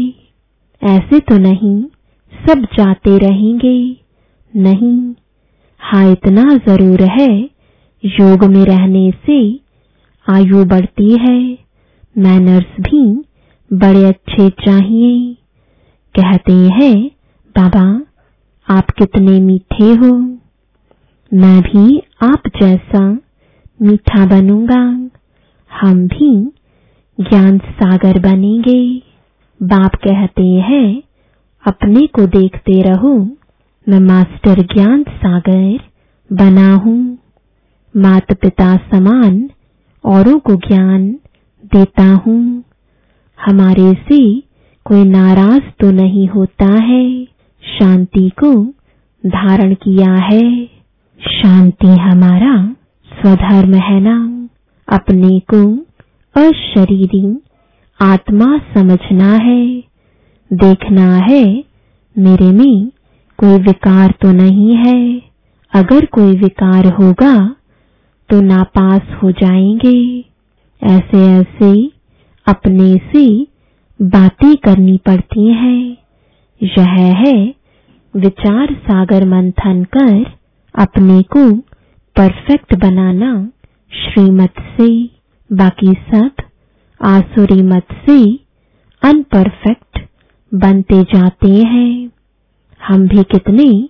ऐसे 0.83 1.19
तो 1.21 1.39
नहीं, 1.39 1.83
सब 2.33 2.67
जाते 2.77 3.17
रहेंगे। 3.19 3.77
नहीं 4.55 5.15
हाँ 5.81 6.11
इतना 6.13 6.43
ज़रूर 6.67 7.03
है, 7.11 7.31
योग 8.03 8.45
में 8.45 8.65
रहने 8.65 9.11
से 9.27 9.39
आयु 10.27 10.65
बढ़ती 10.65 11.11
है 11.19 11.39
मैनर्स 12.17 12.81
भी 12.81 13.03
बड़े 13.71 14.05
अच्छे 14.05 14.49
चाहिए। 14.65 15.35
कहते 16.15 16.53
हैं, 16.53 16.97
बाबा, 17.57 17.85
आप 18.69 18.91
कितने 18.91 19.39
मीठे 19.41 19.91
हो। 19.95 20.15
मैं 21.33 21.61
भी 21.63 21.99
आप 22.23 22.43
जैसा 22.63 23.01
मीठा 23.83 24.27
बनूँगा। 24.27 24.83
हम 25.71 26.07
भी 26.09 26.31
ज्ञान 27.21 27.59
सागर 27.59 28.19
बनेंगे। 28.19 29.03
बाप 29.63 29.95
कहते 29.95 30.47
हैं, 30.47 31.03
अपने 31.67 32.07
को 32.07 32.27
देखते 32.27 32.83
रहो। 32.83 33.19
मैं 33.89 34.01
मास्टर 34.01 34.63
ज्ञान 34.63 35.03
सागर 35.03 35.81
बना 36.33 36.75
हूँ। 36.75 37.19
मात 37.97 38.33
पिता 38.33 38.77
समान 38.77 39.51
औरों 40.05 40.39
को 40.39 40.55
ज्ञान 40.55 41.13
देता 41.65 42.15
हूँ। 42.15 42.65
हमारे 43.41 43.93
से 43.93 44.41
कोई 44.85 45.05
नाराज़ 45.05 45.63
तो 45.81 45.91
नहीं 45.91 46.29
होता 46.29 46.85
है। 46.85 47.25
शांति 47.79 48.31
को 48.45 48.65
धारण 49.27 49.75
किया 49.75 50.15
है। 50.15 50.67
शांति 51.21 51.87
हमारा 51.87 52.75
स्वधर्म 53.07 53.75
है 53.75 54.01
ना। 54.01 54.49
अपने 54.89 55.41
को 55.41 55.87
अशरीरी। 56.37 57.39
आत्मा 58.03 58.59
समझना 58.59 59.33
है, 59.35 59.83
देखना 60.53 61.17
है, 61.17 61.65
मेरे 62.19 62.53
में 62.53 62.89
कोई 63.39 63.59
विकार 63.59 64.15
तो 64.23 64.33
नहीं 64.33 64.77
है। 64.77 65.23
अगर 65.75 66.05
कोई 66.05 66.33
विकार 66.33 66.87
होगा 66.87 67.57
तो 68.31 68.41
नापास 68.41 69.03
हो 69.23 69.31
जाएँगे। 69.31 70.25
ऐसे 70.83 71.27
ऐसे 71.27 71.91
अपने 72.47 72.97
से 72.97 73.47
बातें 74.03 74.57
करनी 74.57 74.97
पड़ती 75.07 75.47
हैं। 75.49 75.97
यह 76.63 76.91
है 77.27 77.55
विचार 78.17 78.75
सागर 78.75 79.29
मंथन 79.29 79.85
कर 79.85 80.25
अपने 80.79 81.23
को 81.23 81.57
परफेक्ट 82.17 82.75
बनाना 82.75 83.49
श्रीमत 83.93 84.55
से। 84.81 85.14
बाकी 85.53 85.93
सब 85.93 86.31
आसुरी 87.03 87.63
मत 87.63 87.87
से 87.93 88.37
अनपरफेक्ट 89.03 90.01
बनते 90.55 91.03
जाते 91.03 91.51
हैं। 91.51 92.11
हम 92.89 93.09
भी 93.09 93.23
कितने 93.23 93.89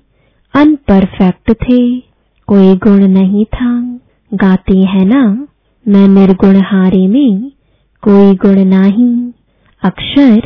अनपरफेक्ट 0.54 1.52
थे। 1.52 2.00
कोई 2.46 2.76
गुण 2.76 3.08
नहीं 3.08 3.44
था। 3.44 4.00
गाते 4.34 4.78
हैं 4.78 5.04
ना, 5.04 5.48
मैं 5.88 6.08
निर्गुण 6.08 6.56
हारे 6.56 7.06
में, 7.06 7.50
कोई 8.02 8.34
गुण 8.34 8.64
नहीं। 8.64 9.32
अक्षर 9.82 10.40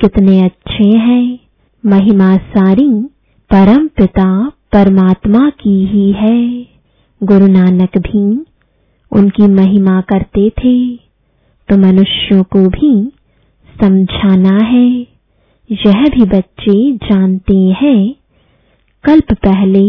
कितने 0.00 0.42
अच्छे 0.42 0.98
हैं। 0.98 1.38
महिमा 1.86 2.36
सारी 2.36 3.02
परम 3.50 3.86
पिता 3.88 4.48
परमात्मा 4.48 5.50
की 5.50 5.86
ही 5.86 6.12
है। 6.12 6.66
गुरु 7.22 7.46
नानक 7.46 7.98
भी 7.98 8.44
उनकी 9.14 9.46
महिमा 9.48 10.00
करते 10.00 10.48
थे 10.50 10.96
तो 11.68 11.76
मनुष्यों 11.76 12.42
को 12.42 12.68
भी 12.68 13.12
समझाना 13.80 14.56
है। 14.64 14.88
यह 15.70 16.04
भी 16.04 16.24
बच्चे 16.24 16.74
जानते 16.96 17.56
हैं, 17.56 18.14
कल्प 19.04 19.32
पहले 19.32 19.84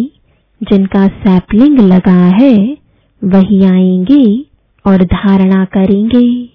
जिनका 0.61 1.07
सैपलिंग 1.07 1.79
लगा 1.79 2.21
है, 2.35 2.77
वही 3.21 3.63
आएँगे 3.63 4.45
और 4.85 5.03
धारणा 5.03 5.65
करेंगे। 5.65 6.49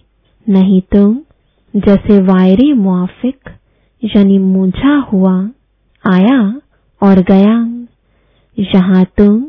नहीं 0.47 0.81
तो 0.81 1.25
जैसे 1.75 2.21
वायरे 2.23 2.73
मुआफिक, 2.73 3.51
यानी 4.05 4.39
मूझा 4.39 4.97
हुआ, 5.13 5.35
आया 6.05 6.41
और 7.03 7.21
गया। 7.23 7.59
यहाँ 8.59 9.05
तुम 9.19 9.41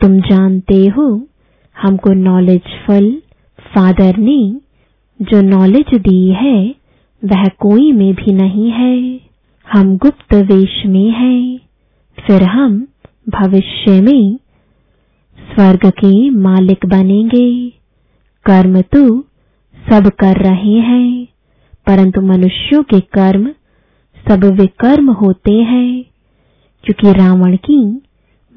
तुम 0.00 0.20
जानते 0.20 0.86
हो 0.86 1.26
हमको 1.82 2.12
नॉलेज 2.12 2.60
नॉलेजफुल 2.62 3.22
फादर 3.58 4.16
ने 4.16 4.60
जो 5.22 5.40
नॉलेज 5.42 5.94
दी 5.94 6.28
है, 6.28 6.74
वह 7.24 7.44
कोई 7.44 7.92
में 7.92 8.14
भी 8.14 8.32
नहीं 8.32 8.70
है। 8.70 9.20
हम 9.72 9.96
गुप्त 9.96 10.34
वेश 10.34 10.82
में 10.86 11.10
हैं। 11.10 11.60
फिर 12.26 12.42
हम 12.42 12.86
भविष्य 13.28 14.00
में 14.00 14.36
स्वर्ग 15.54 15.90
के 15.90 16.30
मालिक 16.30 16.86
बनेंगे। 16.86 17.70
कर्म 18.44 18.80
तो 18.80 19.20
सब 19.90 20.08
कर 20.08 20.36
रहे 20.36 20.78
हैं, 20.78 21.26
परंतु 21.86 22.20
मनुष्यों 22.20 22.82
के 22.82 23.00
कर्म 23.00 23.50
सब 24.28 24.44
विकर्म 24.44 25.10
होते 25.10 25.54
हैं, 25.54 26.04
क्योंकि 26.84 27.18
रावण 27.18 27.56
की 27.56 28.02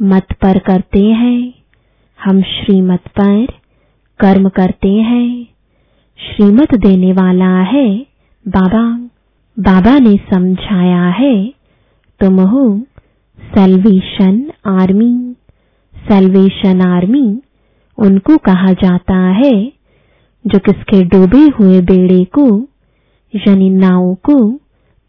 मत 0.02 0.28
पर 0.32 0.60
करते 0.60 1.06
हैं। 1.06 1.63
हम 2.24 2.42
श्रीमत 2.42 3.00
पर 3.00 3.46
कर्म 4.20 4.50
करते 4.50 4.90
हैं। 4.90 5.48
श्रीमत 6.18 6.76
देने 6.76 7.14
वाला 7.14 7.62
है 7.62 8.06
बाबा। 8.48 9.10
बाबा 9.60 10.00
ने 10.00 10.18
समझाया 10.34 11.06
है, 11.06 11.54
तुम 12.20 12.40
हो 12.40 12.80
सेल्वेशन 13.40 14.52
आर्मी 14.66 15.36
सेल्वेशन 15.96 16.82
आर्मी 16.82 17.42
उनको 17.98 18.38
कहा 18.38 18.74
जाता 18.74 19.18
है, 19.18 19.74
जो 20.48 20.60
किसके 20.60 21.04
डूबे 21.04 21.46
हुए 21.60 21.82
बेड़े 21.82 22.24
को, 22.24 22.68
यानी 23.36 23.70
नाव 23.70 24.14
को, 24.16 24.52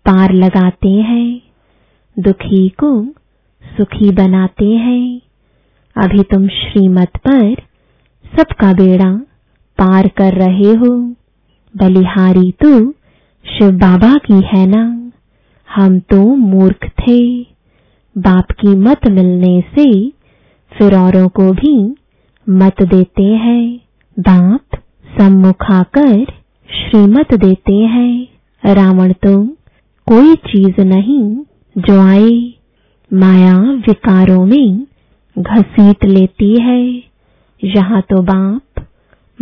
पार 0.06 0.32
लगाते 0.32 0.88
हैं। 0.88 1.40
दुखी 2.18 2.68
को 2.68 3.04
सुखी 3.64 4.10
बनाते 4.10 4.66
हैं। 4.66 5.20
अभी 5.96 6.22
तुम 6.22 6.48
श्रीमत 6.48 7.10
पर 7.16 7.54
सबका 8.38 8.72
बेड़ा 8.72 9.12
पार 9.78 10.08
कर 10.08 10.32
रहे 10.32 10.74
हो। 10.74 11.14
बलिहारी 11.76 12.52
तो 12.52 12.90
शिव 13.46 13.70
बाबा 13.70 14.14
की 14.14 14.42
है 14.54 14.66
ना? 14.66 15.12
हम 15.74 15.98
तो 15.98 16.34
मूर्ख 16.34 16.88
थे। 16.88 17.42
बाप 18.18 18.50
की 18.50 18.68
मत 18.68 19.08
मिलने 19.08 19.60
से 19.60 20.10
फिर 20.78 20.96
औरों 20.96 21.28
को 21.28 21.52
भी 21.52 21.96
मत 22.48 22.82
देते 22.82 23.22
हैं। 23.22 23.80
बाप 24.20 24.60
सम्मुख 25.18 25.64
आकर 25.70 26.24
श्रीमत 26.70 27.34
देते 27.34 27.74
हैं। 27.74 28.28
रावण 28.66 29.12
तो 29.12 29.46
कोई 30.06 30.34
चीज़ 30.34 30.80
नहीं 30.80 31.36
जो 31.78 32.00
आए। 32.00 32.54
माया 33.12 33.58
विकारों 33.58 34.46
में 34.46 34.86
घसीट 35.38 36.04
लेती 36.04 36.60
है, 36.60 37.02
यहाँ 37.64 38.00
तो 38.00 38.22
बाप 38.22 38.86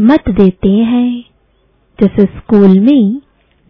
मत 0.00 0.24
देते 0.28 0.70
हैं। 0.70 1.24
जिस 2.00 2.20
स्कूल 2.20 2.80
में 2.80 3.20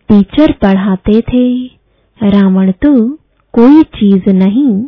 टीचर 0.08 0.52
पढ़ाते 0.52 1.20
थे, 1.20 1.66
रावण 2.22 2.72
तो 2.72 3.14
कोई 3.52 3.82
चीज़ 3.82 4.30
नहीं, 4.30 4.84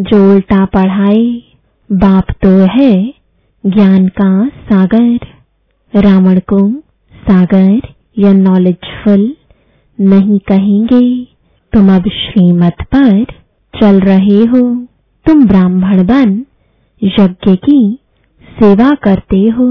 जो 0.00 0.34
उल्टा 0.34 0.64
पढ़ाए। 0.64 1.42
बाप 1.92 2.24
तो 2.30 2.48
है 2.48 3.14
ज्ञान 3.66 4.08
का 4.08 4.48
सागर, 4.48 5.18
रावण 5.94 6.38
को 6.38 6.70
सागर 7.14 7.80
या 8.18 8.32
नॉलेजफुल 8.32 9.36
नहीं 10.00 10.38
कहेंगे। 10.38 11.24
तुम 11.72 11.94
अब 11.96 12.02
श्रीमत 12.02 12.76
पर 12.82 13.24
चल 13.80 14.00
रहे 14.00 14.44
हो, 14.44 14.86
तुम 15.26 15.46
ब्राह्मण 15.46 16.06
बन। 16.06 16.44
यज्ञ 17.02 17.54
की 17.56 17.98
सेवा 18.50 18.90
करते 19.02 19.38
हो। 19.48 19.66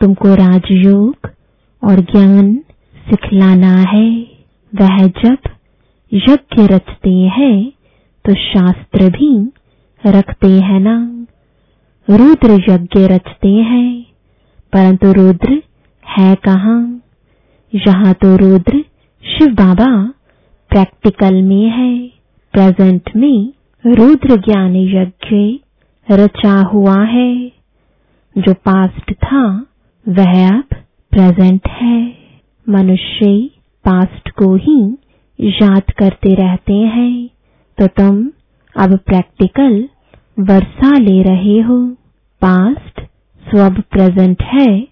तुमको 0.00 0.34
राजयोग 0.34 1.30
और 1.82 2.00
ज्ञान 2.02 2.54
सिखलाना 3.06 3.74
है। 3.90 4.08
वह 4.72 5.06
जब 5.18 5.48
यज्ञ 6.12 6.66
रचते 6.66 7.10
हैं 7.36 7.72
तो 8.24 8.34
शास्त्र 8.34 9.10
भी 9.10 9.30
रखते 10.04 10.50
हैं 10.60 10.80
ना। 10.80 10.96
रुद्र 12.08 12.52
यज्ञ 12.70 13.06
रचते 13.06 13.48
हैं, 13.48 14.02
परंतु 14.72 15.12
रुद्र 15.12 15.62
है 16.04 16.34
कहाँ? 16.34 16.82
यहाँ 17.72 18.12
तो 18.14 18.36
रुद्र 18.36 18.84
शिव 19.24 19.54
बाबा 19.54 19.90
प्रैक्टिकल 20.70 21.42
में 21.42 21.68
है। 21.70 21.92
प्रेजेंट 22.54 23.10
में 23.16 23.52
रुद्र 23.84 24.36
ज्ञान 24.40 24.76
यज्ञ 24.76 25.36
रचा 26.10 26.60
हुआ 26.60 27.04
है। 27.04 27.52
जो 28.38 28.54
पास्ट 28.54 29.12
था, 29.12 29.66
वह 30.08 30.48
अब 30.48 30.64
प्रेजेंट 31.10 31.68
है। 31.68 32.18
मनुष्य 32.68 33.50
पास्ट 33.84 34.30
को 34.30 34.54
ही 34.54 34.96
याद 35.40 35.82
करते 35.82 36.34
रहते 36.34 36.74
हैं। 36.74 37.28
तो 37.78 37.86
तुम 37.86 38.30
अब 38.78 38.98
प्रैक्टिकल 38.98 39.88
वर्षा 40.38 40.98
ले 40.98 41.22
रहे 41.22 41.60
हो। 41.60 41.86
पास्ट 42.44 43.00
सो 43.40 43.58
अब 43.58 43.80
प्रेजेंट 43.80 44.42
है, 44.42 44.82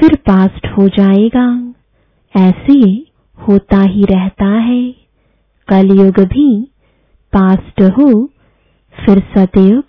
फिर 0.00 0.16
पास्ट 0.16 0.66
हो 0.66 0.88
जाएगा। 0.88 1.74
ऐसे 2.36 3.06
होता 3.48 3.82
ही 3.82 4.02
रहता 4.02 4.46
है। 4.46 4.94
कलयुग 5.68 6.20
भी 6.20 6.64
पास्ट 7.32 7.82
हो, 7.82 8.26
फिर 9.06 9.22
सतयुग 9.36 9.84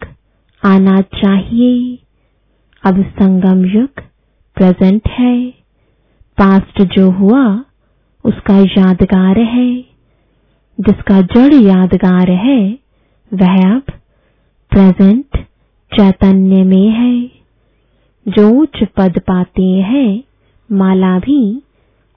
आना 0.65 1.01
चाहिए। 1.01 1.99
अब 2.85 3.03
संगम 3.03 3.65
युग 3.65 3.89
प्रेजेंट 4.55 5.01
है। 5.09 5.49
पास्ट 6.37 6.83
जो 6.83 7.11
हुआ, 7.11 7.63
उसका 8.23 8.57
यादगार 8.57 9.39
है। 9.39 9.75
जिसका 10.79 11.21
जड़ 11.21 11.53
यादगार 11.53 12.31
है, 12.31 12.79
वह 13.33 13.75
अब 13.75 13.81
प्रेजेंट 14.69 15.25
चैतन्य 15.93 16.63
में 16.63 16.89
है। 16.89 17.31
जो 18.27 18.61
उच्च 18.61 18.83
पद 18.97 19.19
पाते 19.19 19.63
हैं, 19.63 20.23
माला 20.71 21.19
भी 21.19 21.61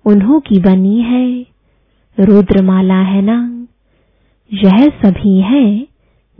उन्हों 0.04 0.40
की 0.40 0.58
बनी 0.58 1.00
है। 1.00 1.46
रुद्रमाला 2.20 3.00
है 3.00 3.22
ना? 3.22 3.66
यह 4.52 4.88
सभी 4.88 5.40
है 5.40 5.88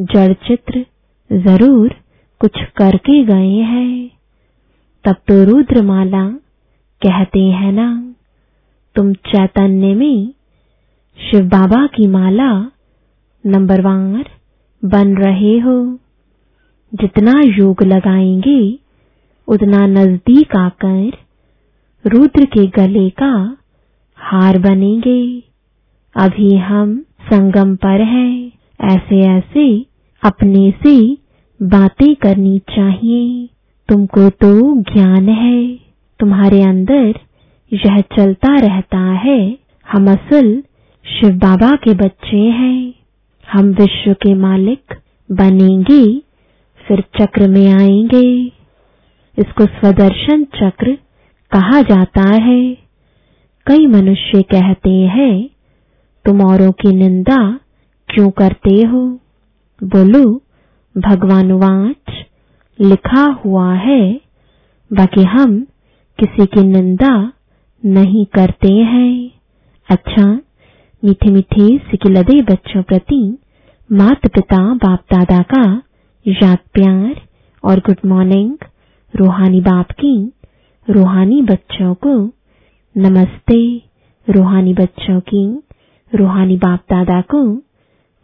जड़ 0.00 0.32
चित्र 0.32 0.86
ज़रूर 1.32 1.94
कुछ 2.40 2.58
करके 2.76 3.24
गए 3.24 3.56
हैं। 3.56 4.10
तब 5.04 5.12
तो 5.12 5.44
रुद्रमाला 5.44 6.28
कहते 7.02 7.40
हैं 7.40 7.72
ना, 7.72 8.14
तुम 8.96 9.12
चैतन्य 9.12 9.94
में 9.94 10.34
शिव 11.18 11.40
बाबा 11.40 11.86
की 11.86 12.06
माला 12.06 12.70
नंबरवार 13.46 14.24
बन 14.84 15.16
रहे 15.16 15.58
हो। 15.58 15.98
जितना 16.94 17.40
योग 17.58 17.82
लगाएँगे, 17.82 18.78
उतना 19.48 19.86
नज़दीक 19.86 20.56
आकर 20.56 21.12
रुद्र 22.06 22.44
के 22.44 22.66
गले 22.66 23.10
का 23.10 23.56
हार 24.16 24.58
बनेंगे। 24.58 25.42
अभी 26.16 26.56
हम 26.56 27.04
संगम 27.22 27.76
पर 27.76 28.00
हैं 28.00 28.52
ऐसे 28.80 29.20
ऐसे 29.20 29.86
अपने 30.22 30.70
से 30.70 31.21
बातें 31.62 32.16
करनी 32.16 32.58
चाहिए। 32.58 33.48
तुमको 33.88 34.30
तो 34.30 34.80
ज्ञान 34.80 35.28
है। 35.28 35.78
तुम्हारे 36.20 36.62
अंदर 36.62 37.14
यह 37.72 38.00
चलता 38.00 38.56
रहता 38.56 38.98
है। 38.98 39.58
हम 39.92 40.10
असल 40.10 40.62
शिव 41.06 41.30
बाबा 41.30 41.76
के 41.76 41.94
बच्चे 41.94 42.36
हैं। 42.36 42.94
हम 43.52 43.66
विश्व 43.66 44.12
के 44.12 44.34
मालिक 44.34 44.94
बनेंगे, 45.32 46.18
फिर 46.88 47.04
चक्र 47.20 47.48
में 47.48 47.72
आएँगे। 47.72 48.46
इसको 49.38 49.66
स्वदर्शन 49.66 50.44
चक्र 50.44 50.98
कहा 51.50 51.82
जाता 51.82 52.34
है। 52.42 52.74
कई 53.66 53.86
मनुष्य 53.86 54.42
कहते 54.42 54.90
हैं, 54.90 55.50
तुम 56.24 56.40
औरों 56.40 56.72
की 56.72 56.96
निंदा 56.96 57.60
क्यों 58.08 58.30
करते 58.30 58.86
हो? 58.86 59.18
बोलो 59.84 60.42
भगवान 60.98 61.52
वाच 61.52 62.12
लिखा 62.80 63.22
हुआ 63.44 63.74
है, 63.74 64.20
बाकी 64.92 65.22
हम 65.22 65.60
किसी 66.18 66.46
की 66.46 66.62
निंदा 66.62 67.32
नहीं 67.84 68.26
करते 68.26 68.72
हैं। 68.72 69.30
अच्छा 69.88 70.26
मीठे 71.04 71.30
मीठे 71.30 71.78
सिकिलदे 71.78 72.42
बच्चों 72.42 72.82
प्रति 72.82 73.38
माता 73.92 74.28
पिता 74.28 74.74
बाप 74.74 75.00
दादा 75.12 75.42
का 75.42 75.82
याद 76.26 76.58
प्यार 76.74 77.20
और 77.64 77.78
गुड 77.78 77.96
मॉर्निंग, 78.06 78.56
रूहानी 79.16 79.60
बाप 79.60 79.90
की 79.90 80.32
रूहानी 80.90 81.42
बच्चों 81.42 81.94
को 81.94 82.14
नमस्ते। 82.96 83.82
रूहानी 84.28 84.74
बच्चों 84.74 85.20
की 85.20 85.62
रूहानी 86.14 86.56
बाप 86.56 86.80
दादा 86.90 87.20
को 87.20 87.42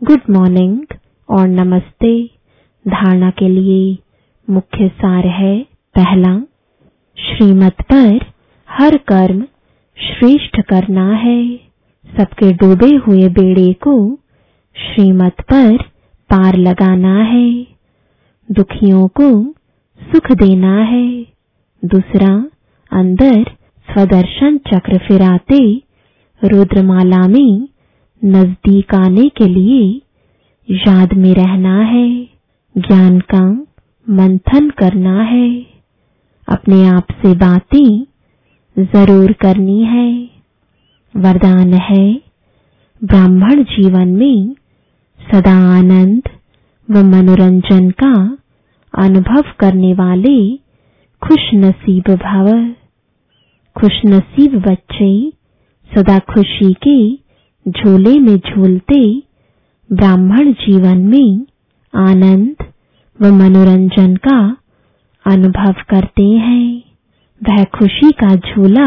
गुड 0.05 0.21
मॉर्निंग 0.31 0.85
और 1.29 1.49
नमस्ते। 1.49 2.38
धारणा 2.89 3.31
के 3.31 3.49
लिए 3.49 3.99
मुख्य 4.51 4.89
सार 4.89 5.27
है, 5.27 5.61
पहला, 5.95 6.41
श्रीमत 7.19 7.77
पर 7.93 8.27
हर 8.71 8.97
कर्म 8.97 9.43
श्रेष्ठ 9.99 10.61
करना 10.61 11.13
है। 11.13 11.57
सबके 12.17 12.53
डूबे 12.53 12.97
हुए 12.97 13.29
बेड़े 13.29 13.73
को 13.73 14.19
श्रीमत 14.75 15.37
पर 15.41 15.77
पार 16.31 16.57
लगाना 16.57 17.23
है। 17.23 17.67
दुखियों 18.51 19.09
को 19.09 19.45
सुख 20.01 20.33
देना 20.33 20.83
है। 20.83 21.27
दूसरा, 21.85 22.47
अंदर 22.93 23.45
स्वदर्शन 23.93 24.59
चक्र 24.59 24.99
फिराते 24.99 25.83
रुद्रमाला 26.45 27.29
में 27.29 27.69
नज़दीक 28.25 28.95
आने 28.95 29.29
के 29.29 29.47
लिए 29.47 30.03
याद 30.71 31.15
में 31.15 31.35
रहना 31.35 31.83
है। 31.83 32.38
ज्ञान 32.75 33.19
का 33.21 33.41
मंथन 34.07 34.69
करना 34.71 35.23
है। 35.23 35.49
अपने 36.49 36.87
आप 36.89 37.07
से 37.13 37.33
बातें 37.35 38.05
ज़रूर 38.77 39.33
करनी 39.33 39.83
है। 39.85 40.11
वरदान 41.15 41.73
है, 41.75 42.07
ब्राह्मण 43.03 43.63
जीवन 43.65 44.09
में 44.09 44.55
सदा 45.21 45.57
आनंद 45.77 46.29
व 46.89 47.03
मनोरंजन 47.05 47.91
का 47.91 48.13
अनुभव 48.95 49.53
करने 49.61 49.93
वाले 49.95 50.39
खुश 51.23 51.51
नसीब 51.55 52.15
भव। 52.17 52.53
खुश 53.77 54.01
नसीब 54.07 54.59
बच्चे 54.63 55.13
सदा 55.91 56.19
खुशी 56.19 56.73
के 56.87 56.99
झोले 57.67 58.19
में 58.21 58.37
झूलते 58.37 59.03
ब्राह्मण 59.91 60.53
जीवन 60.61 60.99
में 61.07 61.47
आनंद 61.99 62.65
व 63.21 63.31
मनोरंजन 63.35 64.15
का 64.27 64.39
अनुभव 65.27 65.83
करते 65.91 66.23
हैं। 66.23 66.67
वह 67.43 67.63
खुशी 67.77 68.11
का 68.21 68.35
झूला 68.37 68.87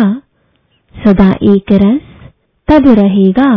सदा 0.95 1.29
एक 1.51 1.71
रस 1.83 2.07
तब 2.67 2.87
रहेगा 2.99 3.51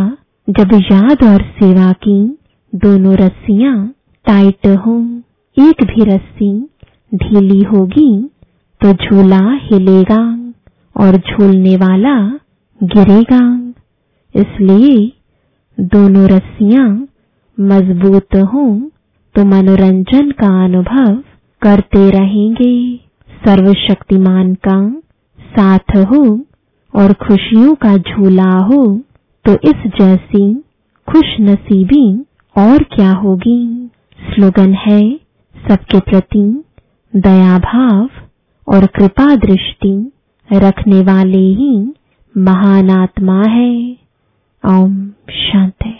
जब 0.48 0.72
याद 0.82 1.22
और 1.24 1.42
सेवा 1.58 1.90
की 2.04 2.16
दोनों 2.72 3.14
रस्सियाँ 3.16 3.76
टाइट 4.26 4.66
हों। 4.86 5.02
एक 5.56 5.82
भी 5.84 6.04
रस्सी 6.04 6.52
ढीली 7.12 7.60
होगी 7.64 8.12
तो 8.80 8.92
झूला 8.94 9.40
हिलेगा 9.62 10.22
और 10.96 11.16
झूलने 11.18 11.76
वाला 11.76 12.16
गिरेगा। 12.80 13.42
इसलिए 14.34 14.96
दोनों 15.78 16.26
रस्सियाँ 16.28 16.88
मज़बूत 17.58 18.36
हों 18.52 18.70
तो 19.34 19.44
मनोरंजन 19.44 20.30
का 20.30 20.48
अनुभव 20.64 21.14
करते 21.62 22.10
रहेंगे। 22.10 22.74
सर्वशक्तिमान 23.42 24.54
का 24.68 24.78
साथ 25.38 25.96
हो 26.06 26.22
और 26.94 27.12
खुशियों 27.22 27.74
का 27.74 27.96
झूला 27.96 28.50
हो 28.66 28.84
तो 29.44 29.52
इस 29.70 29.90
जैसी 29.98 30.52
खुश 31.08 31.34
नसीबी 31.40 32.06
और 32.56 32.82
क्या 32.82 33.10
होगी? 33.12 33.90
स्लोगन 34.18 34.72
है, 34.74 35.00
सबके 35.56 36.00
प्रति 36.00 36.64
दया 37.12 37.58
भाव 37.58 38.08
और 38.68 38.86
कृपा 38.86 39.34
दृष्टि 39.36 39.92
रखने 40.48 41.00
वाले 41.02 41.46
ही 41.54 41.76
महान 42.34 42.90
आत्मा 42.90 43.42
है। 43.48 43.74
ओम 44.64 44.96
शांति। 45.32 45.94